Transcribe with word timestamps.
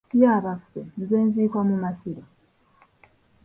Ye 0.19 0.27
abaffe, 0.37 0.81
nze 1.01 1.17
nziikwa 1.27 1.61
mu 1.69 1.75
Masiro? 1.83 2.23